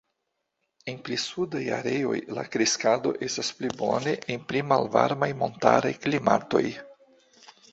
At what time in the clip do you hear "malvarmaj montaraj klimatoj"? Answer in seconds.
4.73-6.65